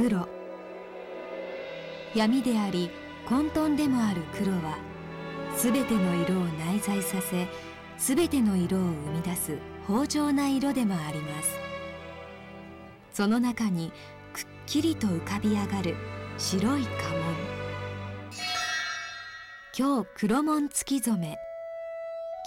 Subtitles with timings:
[0.00, 0.26] 黒。
[2.14, 2.90] 闇であり
[3.28, 4.78] 混沌でもある黒は
[5.54, 7.46] すべての色を内在させ
[7.98, 11.50] すべての色を生み出す豊穣な色でもあります。
[13.12, 13.92] その中に
[14.32, 15.94] くっきりと浮かび上がる
[16.38, 16.90] 白い家紋。
[19.78, 21.36] 今日黒紋付き染め。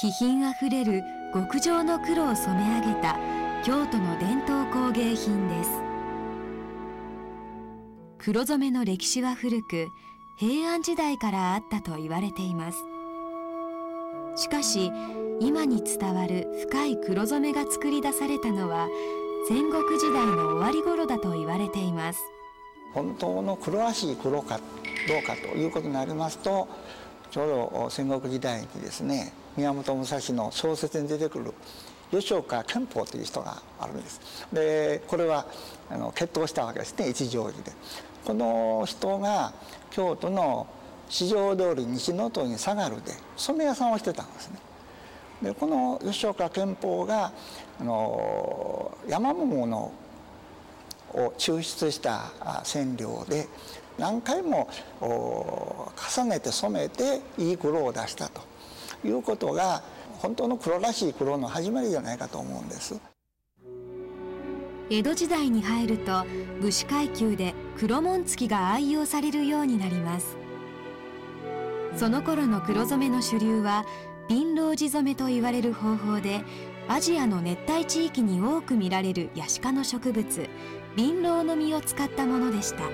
[0.00, 1.02] 気品あふれる
[1.34, 3.18] 極上の黒を染め上げた
[3.62, 5.91] 京都の伝統工芸品です。
[8.24, 9.90] 黒染めの歴史は古く
[10.36, 12.78] 平安時代からあったと言われています。
[14.36, 14.92] しかし
[15.40, 18.86] 今に伝わる深い黒染めが作り出されたのは
[19.48, 22.20] 戦国時代の終わり頃だと言われています。
[22.94, 24.60] 本当の黒らしい黒か
[25.08, 26.68] どうかということになりますと
[27.32, 31.52] ちょうど戦国時代にですね宮本武蔵の小説に出てくる
[32.12, 34.46] 吉岡憲法という人があるんです。
[34.52, 35.44] でこれは
[35.90, 37.72] あの決闘したわけですね一条寺で。
[38.24, 39.52] この人が
[39.90, 40.66] 京都の
[41.08, 44.58] 四条通り西の塔に下がるで染め屋さんをしてたんですね。
[45.42, 47.32] でこの吉岡憲法が
[47.80, 49.92] あの山桃の
[51.14, 52.32] を抽出した
[52.64, 53.46] 染料で
[53.98, 54.68] 何回も
[55.00, 58.40] 重ねて染めていい黒を出したと
[59.04, 59.82] いうことが
[60.20, 62.98] 本当の黒らしい黒の始まりじゃないかと思うんです。
[64.90, 66.24] 江戸時代に入ると
[66.60, 70.36] 武士階級で黒紋付きが愛用されるようになります。
[71.96, 73.84] その頃の黒染めの主流は
[74.28, 76.42] 貧乏地染めと言われる方法で
[76.86, 80.48] アジアの熱帯地域に多く見られるヤシ科の植物
[80.94, 82.84] 貧乏の実を使ったものでした。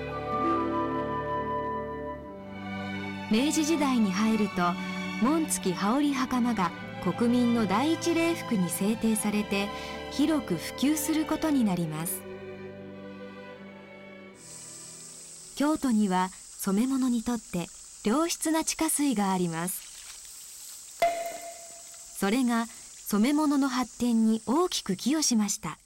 [3.29, 4.73] 明治時代に入ると
[5.21, 6.71] 紋付き羽織袴が
[7.03, 9.67] 国民の第一礼服に制定されて
[10.09, 12.27] 広く普及することになります。
[15.59, 17.67] 京都には染め物にとって
[18.05, 20.97] 良質な地下水があります。
[22.17, 25.77] それが染め物の発展に大きく寄与しました。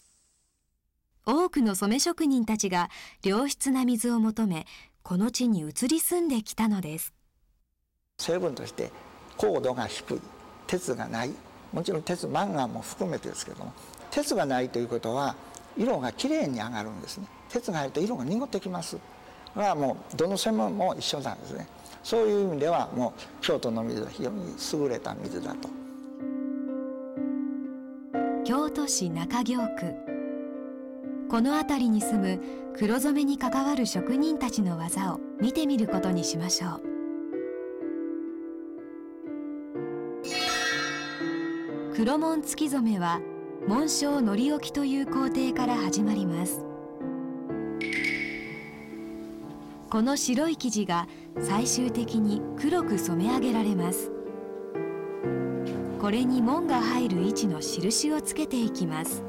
[1.26, 2.92] 多くの染め職人たちが
[3.24, 4.68] 良質な水を求め
[5.02, 7.12] この地に移り住んできたのです。
[8.20, 8.92] 成分として
[9.38, 10.22] 高度が低い
[10.68, 11.32] 鉄がない
[11.72, 13.74] もちろん鉄マンガンも含めてですけども
[14.12, 15.36] 鉄がないということは
[15.76, 17.26] 色がきれいに上がるんですね。
[17.50, 19.00] 鉄が入ると色が濁ってきます。
[19.56, 21.68] はもうどの専門も一緒なんですね。
[22.04, 25.70] そういう意味ではもう京都の水は非常に優れた水だと。
[28.44, 30.14] 京都市中京区。
[31.30, 32.40] この辺りに住む
[32.78, 36.82] 黒染めに関わる職人たちの技を見てみることにしましょう。
[41.96, 43.22] 黒紋付き染めは
[43.68, 46.73] 紋章のり置きという工程から始まります。
[49.94, 51.08] この白い生地が
[51.40, 54.12] 最終的に黒く染め上げられます。
[56.02, 59.24] これに紋が入る位置の印をつけていきます。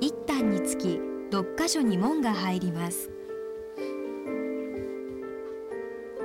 [0.00, 0.98] 一旦につき
[1.30, 3.10] 6箇所に紋が入ります。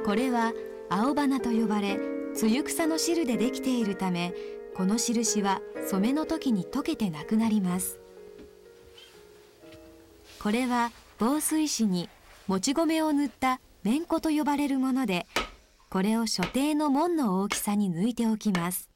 [0.06, 0.53] これは
[0.88, 4.34] 青花と呼ばれ露草の汁でできているため
[4.75, 7.99] この印は染めの時に溶けてなくなります。
[10.41, 12.09] これは防水紙に
[12.47, 15.26] もち米を塗った綿粉と呼ばれるもので
[15.90, 18.90] これを所定の門の大きさに抜いておきます。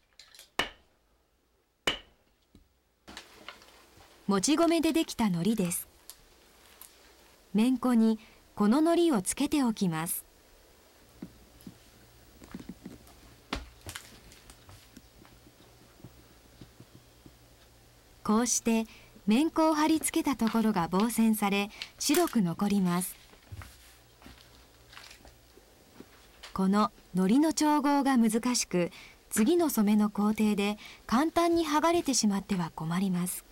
[4.27, 5.88] もち米でできた海苔です。
[7.56, 8.19] 綿粉に
[8.53, 10.28] この海苔をつけておきます。
[18.29, 18.85] こうして
[19.25, 23.15] 綿粉を貼り付けたところが防染され白く残ります。
[26.53, 28.91] この糊の調合が難しく
[29.31, 30.77] 次の染めの工程で
[31.07, 33.45] 簡単に剥がれてしまっては困ります。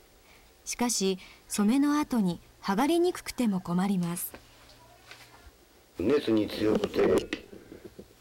[0.63, 4.31] しかし染めの後に剥がれにくくても困ります。
[5.97, 7.01] 熱に強くて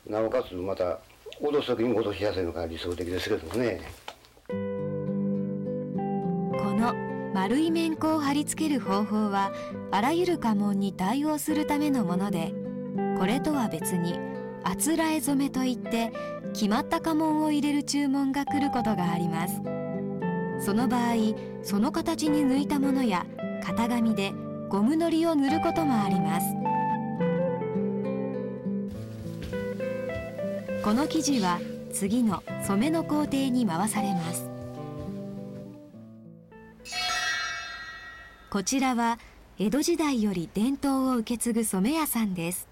[0.09, 1.00] なおかつまた
[1.38, 4.06] 脅す時に脅しやすいのが理想的ですけどもね。
[6.76, 6.94] の
[7.34, 9.52] 丸い綿粉を貼り付ける方法は
[9.90, 12.55] あらゆる家紋に対応するためのもので
[13.19, 14.19] これとは別に
[14.62, 16.12] あつらえ染めといって
[16.52, 19.61] 決まった家紋を入れる注文が来ることがあります。
[20.58, 21.14] その場合
[21.62, 23.26] その形に抜いたものや
[23.62, 24.32] 型紙で
[24.69, 26.46] ゴムのりを塗ることもあります。
[30.82, 31.61] この生地は
[31.93, 34.46] 次の染めの工程に回されます。
[38.56, 39.19] こちらは
[39.58, 42.67] 江戸時代より伝統を受け継ぐ染屋さんです。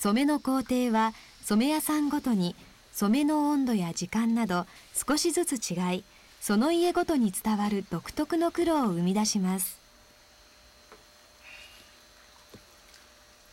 [0.00, 1.12] 染めの工程は
[1.44, 2.56] 染め屋さんごとに
[2.90, 6.04] 染めの温度や時間など少しずつ違い
[6.40, 9.78] その家ごとに伝わる独特の苦労を生み出します。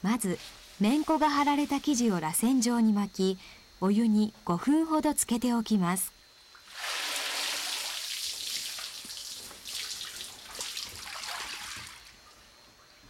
[0.01, 0.39] まず
[0.79, 3.39] めんこが貼られた生地を螺旋状に巻き
[3.81, 6.13] お湯に5分ほどつけておきます。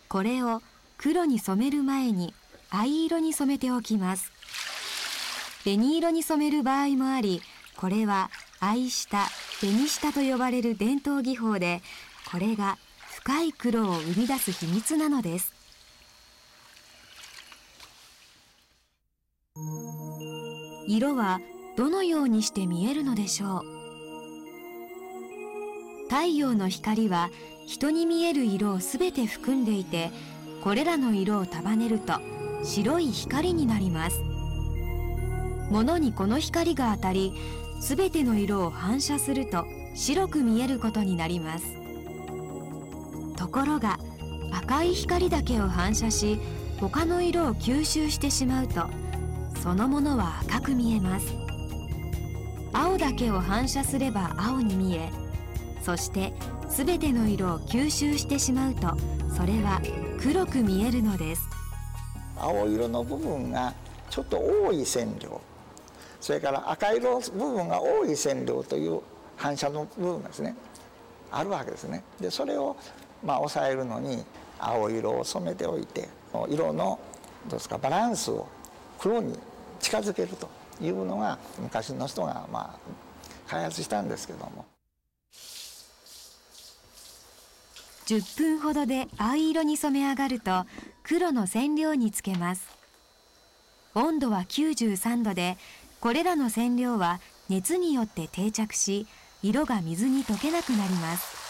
[0.08, 0.62] これを
[0.98, 2.34] 黒に染める前に
[2.70, 4.32] 藍色に染めておきます。
[5.64, 7.42] 紅色に染める場合もあり
[7.78, 8.30] これは
[8.60, 9.30] 藍下
[9.62, 11.82] 紅下と呼ばれる伝統技法で
[12.30, 12.78] これが
[13.10, 15.53] 深い黒を生み出す秘密なのです。
[20.88, 21.40] 色は
[21.78, 23.64] どのようにして見えるのでしょう？
[26.10, 27.30] 太陽の光は
[27.66, 30.12] 人に見える色をすべて含んでいて
[30.62, 32.14] これらの色を束ねると
[32.64, 34.22] 白い光になります。
[35.72, 37.34] 物にこの光が当たり
[37.80, 39.66] すべての色を反射すると
[39.96, 41.66] 白く見えることになります。
[43.38, 43.98] ところが
[44.52, 46.40] 赤い光だけを反射し
[46.80, 48.88] 他の色を吸収してしまうと
[49.64, 51.34] そのものは赤く見えます。
[52.74, 55.10] 青だけを反射すれば青に見え
[55.82, 56.34] そして
[56.68, 58.98] 全ての色を吸収してしまうと
[59.34, 59.82] それは
[60.22, 61.48] 黒く見えるのです。
[62.36, 63.74] 青色の部分が
[64.10, 65.40] ちょっと多い線量
[66.20, 69.00] それから赤色の部分が多い線量という
[69.38, 70.58] 反射の部分がですね
[71.32, 72.04] あるわけですね。
[72.20, 72.76] でそれを
[73.24, 74.26] まあ抑えるのに
[74.60, 76.10] 青色を染めておいて
[76.50, 77.00] 色の
[77.48, 78.46] どうですかバランスを
[79.00, 79.40] 黒に
[79.84, 80.50] 近づけると
[80.82, 82.80] いうのが昔の人がまあ
[83.48, 84.66] 開発したんですけども。
[88.06, 90.66] 10分ほどで藍色に染め上がると
[91.04, 92.68] 黒の染料につけます。
[93.94, 95.58] 温度は93度で
[96.00, 97.20] これらの染料は
[97.50, 99.06] 熱によって定着し
[99.42, 101.44] 色が水に溶けなくなります。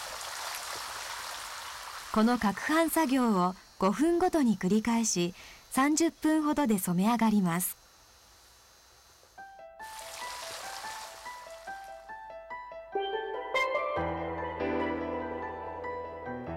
[2.12, 5.34] この攪拌作業を5分ごとに繰り返し
[5.72, 7.83] 30分ほどで染め上がります。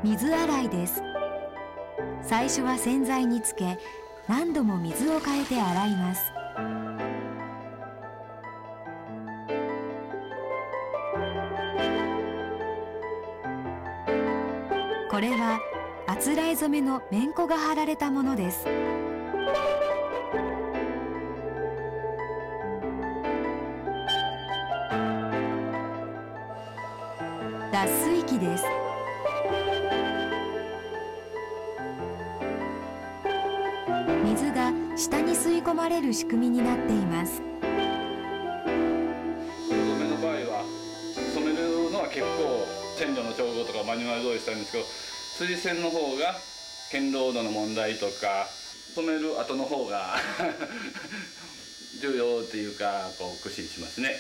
[0.04, 1.02] 水洗いです。
[2.22, 3.80] 最初は洗剤につけ
[4.28, 6.22] 何度も水を変えて洗います。
[15.10, 15.60] これは
[16.06, 18.66] あつらえ染めのめんこが貼られたものです。
[27.72, 28.87] 脱水機です。
[34.98, 37.36] 下に吸い込まれる仕組みになっています。
[37.36, 37.46] 染
[40.00, 40.66] めの場合は
[41.36, 42.66] 染めるのは結構
[42.98, 46.34] 線路の調合とかマニュアル通りしたんですけど水線の方が
[46.92, 48.48] 堅牢度の問題とか
[48.96, 50.16] 染める後の方が
[52.02, 54.16] 重要っていうかこう駆使しますね。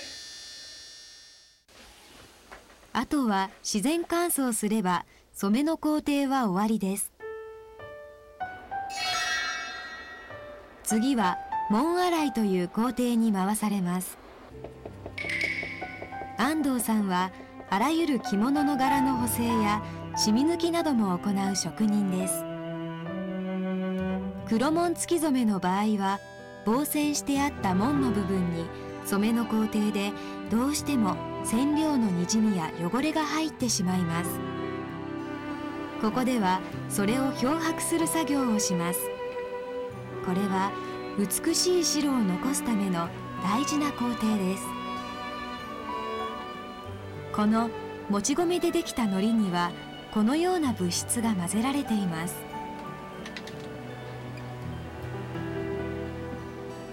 [2.94, 7.17] あとは自然乾燥すれば染めの工程は終わりです
[10.88, 11.38] 次は
[11.70, 14.18] 門洗いという工程に回されます。
[16.38, 17.32] 安藤さんは
[17.70, 19.84] あらゆる着物の柄の補正や
[20.16, 22.46] 染み抜きなども行う職人です。
[24.48, 26.20] 黒紋付き染めの場合は
[26.66, 28.64] 防染してあった紋の部分に
[29.04, 30.14] 染めの工程で
[30.50, 34.40] どうしても染料のにじみや汚れが入ってしまいます。
[36.02, 39.17] ここではそれを漂白する作業をします。
[40.28, 40.74] これは
[41.18, 43.08] 美しい白を残すための
[43.42, 44.64] 大事な工程です。
[47.32, 47.70] この
[48.10, 49.72] もち米でできた海苔には
[50.14, 52.36] このような物質が混ぜられています。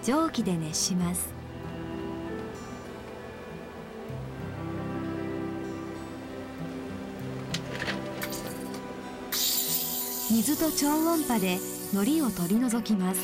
[0.05, 1.27] 蒸気で熱します。
[10.31, 11.57] 水と超音波で
[11.95, 13.21] 海苔を取り除きます。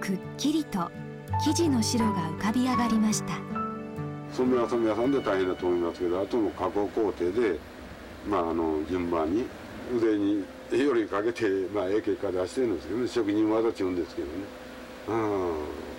[0.00, 0.88] くっきりと
[1.44, 3.32] 生地の白が浮かび上がりました。
[4.32, 7.58] 染めは染め屋さんで大変だと思いますけど後の加工工程で、
[8.28, 9.46] まあ、あの順番に
[9.96, 13.08] 腕によりかけて、まあ、ええ結果出してるんですけどね。
[13.08, 14.32] 職人技ちゅうんですけどね。
[15.08, 15.91] うん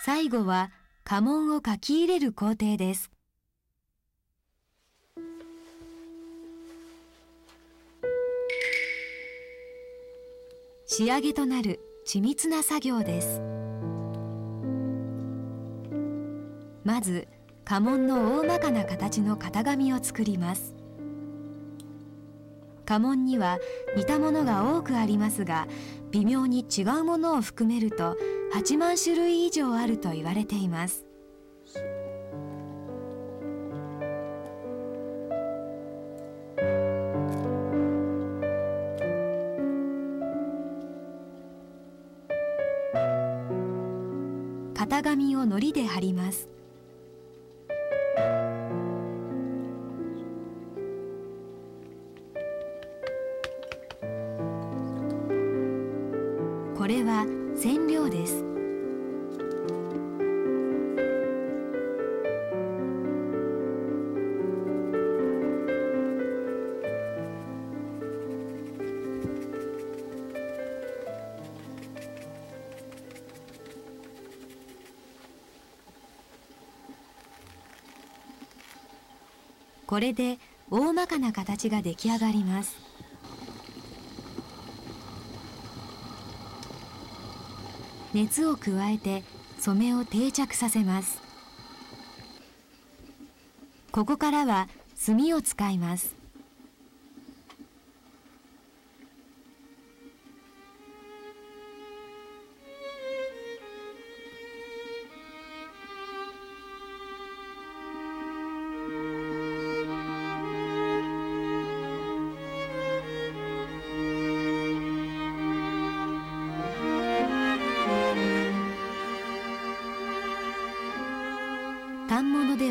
[0.00, 0.70] 最後は
[1.02, 3.10] 家紋を書き入れる工程です。
[10.86, 13.42] 仕上げとなる緻密な作業です。
[16.84, 17.26] まず
[17.64, 20.77] 家紋の大まかな形の型紙を作ります。
[22.88, 23.58] 家紋には
[23.98, 25.68] 似たものが多くありますが
[26.10, 28.16] 微妙に違うものを含めると
[28.54, 31.04] 8万種類以上あると言われています。
[44.88, 46.48] 型紙を糊で貼ります。
[56.88, 58.42] れは染料です。
[79.86, 80.38] これで
[80.70, 82.87] 大まかな形が出来上がります。
[88.14, 89.22] 熱を加えて
[89.58, 91.20] 染めを定着させます。
[93.92, 96.17] ここからは墨を使います。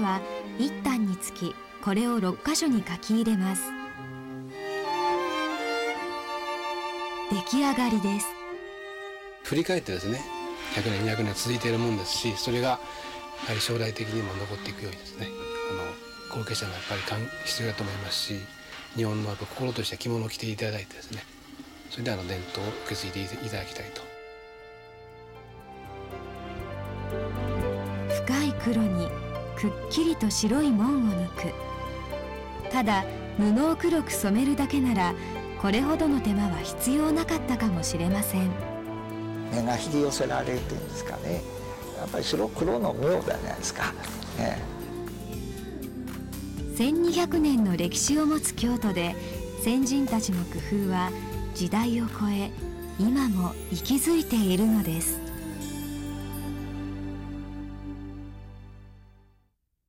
[0.08, 0.22] は
[0.58, 3.64] 一反につきこれを6箇所に書き入れます。
[7.30, 8.28] 出来上がりです。
[9.44, 10.22] 振り返ってですね
[10.76, 12.80] 100年200年続いているもんですしそれがや
[13.48, 15.28] はり将来的にも残っていくようにですね
[16.32, 17.02] あの後継者もやっぱり
[17.46, 18.34] 必要だと思いますし
[18.96, 21.24] 日本のやっぱ心として着物を着ていただいてですね
[21.90, 24.02] それであの伝統を受け継いでいただきたいと。
[28.26, 29.08] 深い黒に
[29.60, 31.54] くっきりと白い紋を抜く。
[32.72, 33.04] ただ
[33.38, 35.14] 布を黒く染めるだけなら
[35.62, 38.52] これほどの手間は必要なかったかもしれません。
[39.52, 41.58] 目が引き寄せられるっていうんですかね。
[41.98, 43.92] やっぱり白黒の妙じゃないですか、
[44.38, 44.62] ね、
[46.76, 49.16] 1200年の歴史を持つ京都で
[49.64, 51.10] 先人たちの工夫は
[51.56, 52.52] 時代を超え
[53.00, 55.20] 今も息づいているのです